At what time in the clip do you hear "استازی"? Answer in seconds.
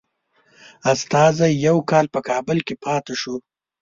0.91-1.51